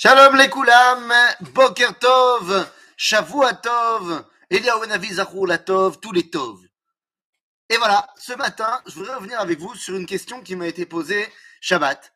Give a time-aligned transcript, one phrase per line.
[0.00, 1.12] Shalom les koulam,
[1.54, 6.60] Boker Tov, Shavua Tov, Eliyahu Navi Zachur Tov, tous les Tov.
[7.68, 10.86] Et voilà, ce matin, je voudrais revenir avec vous sur une question qui m'a été
[10.86, 11.26] posée
[11.60, 12.12] Shabbat.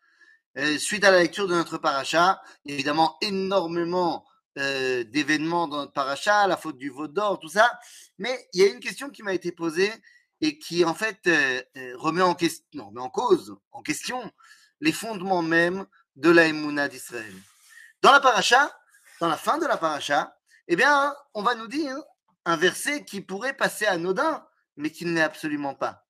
[0.59, 4.27] Euh, suite à la lecture de notre paracha, évidemment énormément
[4.59, 7.81] euh, d'événements dans notre paracha, la faute du veau d'or, tout ça,
[8.17, 9.93] mais il y a une question qui m'a été posée
[10.41, 11.61] et qui en fait euh,
[11.97, 14.31] remet en question, non, en cause, en question
[14.81, 17.35] les fondements même de la d'Israël.
[18.03, 18.77] Dans la paracha,
[19.21, 21.97] dans la fin de la paracha, eh bien, on va nous dire
[22.45, 24.45] un verset qui pourrait passer anodin,
[24.77, 26.07] mais qui ne l'est absolument pas.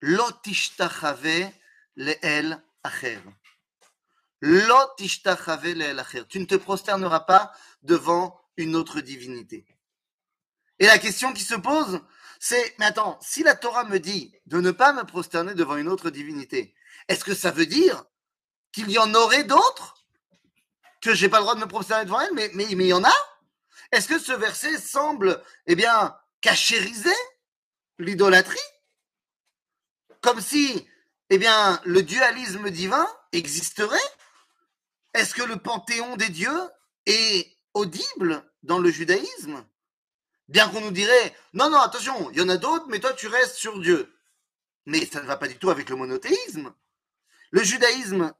[0.00, 1.52] Lotishtachave
[1.96, 3.20] le'el acher.
[4.40, 6.26] Lotishtachave le'el acher.
[6.26, 7.52] Tu ne te prosterneras pas
[7.82, 9.66] devant une autre divinité.
[10.78, 12.00] Et la question qui se pose,
[12.40, 15.88] c'est, mais attends, si la Torah me dit de ne pas me prosterner devant une
[15.88, 16.74] autre divinité,
[17.08, 18.04] est-ce que ça veut dire
[18.72, 20.03] qu'il y en aurait d'autres?
[21.04, 23.04] Que j'ai pas le droit de me prosterner devant elle, mais, mais, il y en
[23.04, 23.12] a
[23.92, 27.14] Est-ce que ce verset semble, eh bien, cachériser
[27.98, 28.58] l'idolâtrie?
[30.20, 30.86] Comme si,
[31.30, 33.98] eh bien, le dualisme divin existerait?
[35.12, 36.70] Est-ce que le panthéon des dieux
[37.06, 39.64] est audible dans le judaïsme?
[40.48, 43.28] Bien qu'on nous dirait, non, non, attention, il y en a d'autres, mais toi tu
[43.28, 44.14] restes sur Dieu.
[44.86, 46.74] Mais ça ne va pas du tout avec le monothéisme.
[47.50, 48.34] Le judaïsme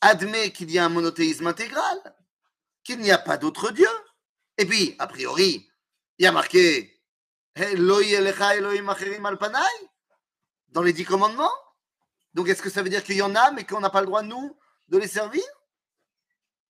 [0.00, 1.98] admet qu'il y a un monothéisme intégral,
[2.84, 3.88] qu'il n'y a pas d'autre Dieu.
[4.58, 5.68] Et puis, a priori,
[6.18, 6.92] il y a marqué
[10.68, 11.50] dans les dix commandements.
[12.34, 14.06] Donc, est-ce que ça veut dire qu'il y en a, mais qu'on n'a pas le
[14.06, 15.42] droit, nous, de les servir?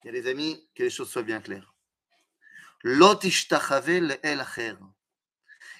[0.04, 1.74] A les amis, que les choses soient bien claires.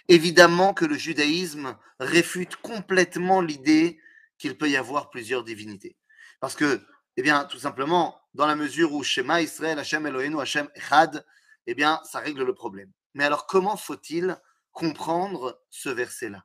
[0.08, 4.00] Évidemment que le judaïsme réfute complètement l'idée
[4.38, 5.96] qu'il peut y avoir plusieurs divinités.
[6.40, 6.84] Parce que
[7.16, 11.24] eh bien, tout simplement, dans la mesure où Shema Israël, Hashem Eloheinu, Hashem Echad,
[11.66, 12.92] eh bien, ça règle le problème.
[13.14, 14.38] Mais alors, comment faut-il
[14.72, 16.44] comprendre ce verset-là?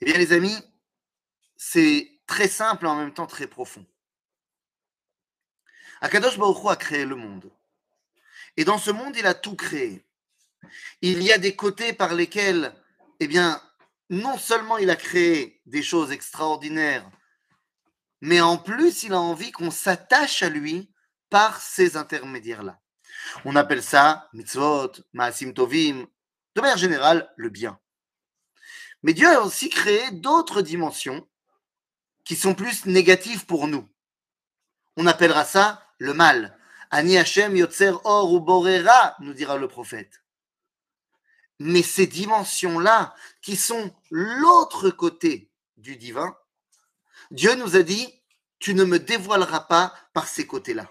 [0.00, 0.56] Eh bien, les amis,
[1.56, 3.86] c'est très simple et en même temps très profond.
[6.00, 7.50] Akadosh Baruch a créé le monde.
[8.56, 10.06] Et dans ce monde, il a tout créé.
[11.02, 12.74] Il y a des côtés par lesquels,
[13.20, 13.62] eh bien,
[14.08, 17.08] non seulement il a créé des choses extraordinaires,
[18.20, 20.90] mais en plus, il a envie qu'on s'attache à lui
[21.30, 22.80] par ces intermédiaires-là.
[23.44, 26.06] On appelle ça mitzvot, maasim tovim,
[26.54, 27.78] de manière générale, le bien.
[29.02, 31.26] Mais Dieu a aussi créé d'autres dimensions
[32.24, 33.88] qui sont plus négatives pour nous.
[34.96, 36.58] On appellera ça le mal.
[36.90, 40.22] Ani Hashem yotzer or ou nous dira le prophète.
[41.58, 46.36] Mais ces dimensions-là, qui sont l'autre côté du divin,
[47.30, 48.22] Dieu nous a dit,
[48.58, 50.90] tu ne me dévoileras pas par ces côtés-là.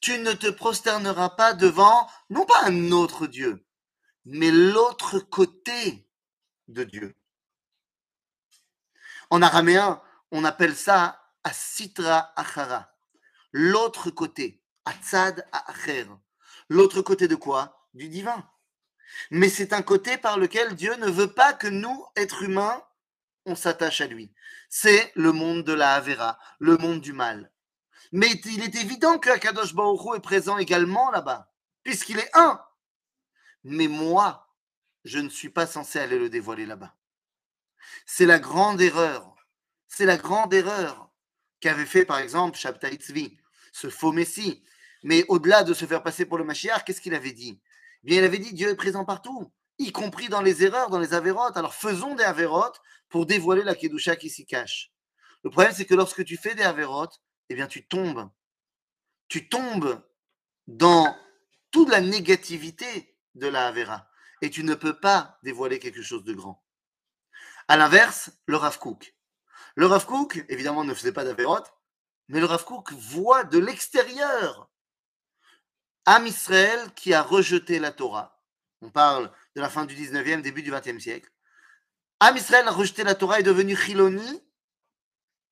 [0.00, 3.66] Tu ne te prosterneras pas devant, non pas un autre Dieu,
[4.24, 6.08] mais l'autre côté
[6.68, 7.14] de Dieu.
[9.30, 10.00] En araméen,
[10.30, 12.94] on appelle ça asitra achara.
[13.52, 16.06] L'autre côté, atzad acher.
[16.68, 17.88] L'autre côté de quoi?
[17.94, 18.48] Du divin.
[19.30, 22.82] Mais c'est un côté par lequel Dieu ne veut pas que nous, êtres humains,
[23.46, 24.32] on s'attache à lui.
[24.68, 27.52] C'est le monde de la Havera, le monde du mal.
[28.12, 32.60] Mais il est évident que Akadosh Baruch est présent également là-bas, puisqu'il est un.
[33.64, 34.48] Mais moi,
[35.04, 36.94] je ne suis pas censé aller le dévoiler là-bas.
[38.06, 39.34] C'est la grande erreur.
[39.88, 41.10] C'est la grande erreur
[41.60, 43.38] qu'avait fait par exemple Shabtai Tzvi,
[43.72, 44.64] ce faux messie.
[45.02, 47.60] Mais au-delà de se faire passer pour le Mashiach, qu'est-ce qu'il avait dit?
[48.04, 51.14] Bien, il avait dit Dieu est présent partout, y compris dans les erreurs, dans les
[51.14, 51.56] avérotes.
[51.56, 54.92] Alors faisons des avérotes pour dévoiler la Kedusha qui s'y cache.
[55.42, 58.30] Le problème, c'est que lorsque tu fais des avérotes, eh bien, tu tombes.
[59.28, 60.02] Tu tombes
[60.66, 61.16] dans
[61.70, 64.08] toute la négativité de la Avera.
[64.42, 66.62] Et tu ne peux pas dévoiler quelque chose de grand.
[67.68, 69.14] À l'inverse, le Rav Kook.
[69.76, 70.06] Le Rav
[70.48, 71.72] évidemment, ne faisait pas d'avérotes,
[72.28, 74.70] mais le Rav Kook voit de l'extérieur
[76.06, 78.42] Am Israël qui a rejeté la Torah.
[78.82, 81.30] On parle de la fin du 19e, début du 20e siècle.
[82.20, 84.42] Am Israël a rejeté la Torah, est devenu Chiloni.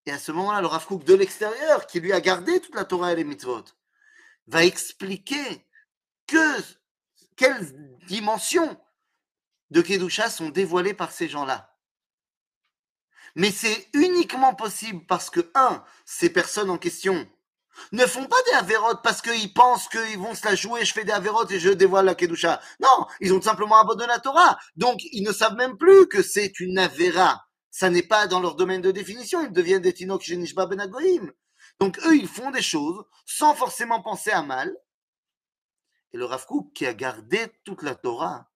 [0.04, 3.12] Et à ce moment-là, le Rav de l'extérieur, qui lui a gardé toute la Torah
[3.12, 3.64] et les mitzvot,
[4.46, 5.66] va expliquer
[6.26, 6.60] que,
[7.36, 8.78] quelles dimensions
[9.70, 11.78] de Kedusha sont dévoilées par ces gens-là.
[13.34, 17.30] Mais c'est uniquement possible parce que, un, ces personnes en question
[17.92, 21.04] ne font pas des avérotes parce qu'ils pensent qu'ils vont se la jouer, je fais
[21.04, 22.60] des avérotes et je dévoile la Kedusha.
[22.80, 24.58] Non, ils ont simplement abandonné la Torah.
[24.76, 27.42] Donc, ils ne savent même plus que c'est une avéra
[27.72, 29.42] ça n'est pas dans leur domaine de définition.
[29.42, 31.32] Ils deviennent des Tinok Shenishba Ben Agoïm.
[31.80, 34.70] Donc eux, ils font des choses sans forcément penser à mal.
[36.12, 38.50] Et le Rav Kook, qui a gardé toute la Torah,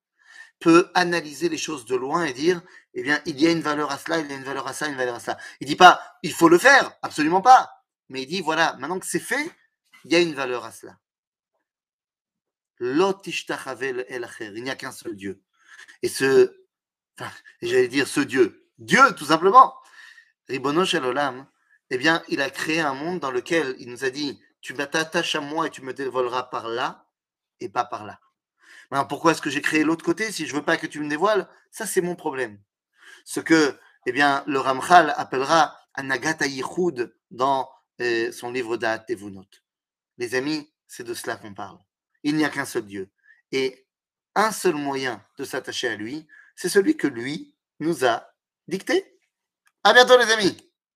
[0.60, 2.60] peut analyser les choses de loin et dire,
[2.92, 4.74] eh bien, il y a une valeur à cela, il y a une valeur à
[4.74, 5.38] ça, une valeur à ça.
[5.60, 7.75] Il dit pas, il faut le faire, absolument pas.
[8.08, 9.50] Mais il dit, voilà, maintenant que c'est fait,
[10.04, 10.98] il y a une valeur à cela.
[12.80, 15.42] Il n'y a qu'un seul Dieu.
[16.02, 16.66] Et ce,
[17.18, 17.32] enfin,
[17.62, 19.74] j'allais dire ce Dieu, Dieu tout simplement,
[20.48, 21.46] Ribono Olam,
[21.90, 25.34] eh bien, il a créé un monde dans lequel il nous a dit, tu t'attaches
[25.36, 27.06] à moi et tu me dévoileras par là
[27.60, 28.20] et pas par là.
[28.90, 31.08] Maintenant, pourquoi est-ce que j'ai créé l'autre côté si je veux pas que tu me
[31.08, 31.48] dévoiles?
[31.70, 32.60] Ça, c'est mon problème.
[33.24, 39.46] Ce que, eh bien, le Ramchal appellera Anagata Yichud dans son livre d'At Tevunot.
[40.18, 41.78] Les amis, c'est de cela qu'on parle.
[42.22, 43.10] Il n'y a qu'un seul Dieu.
[43.52, 43.86] Et
[44.34, 48.26] un seul moyen de s'attacher à lui, c'est celui que lui nous a
[48.68, 49.18] dicté.
[49.84, 50.65] À bientôt, les amis!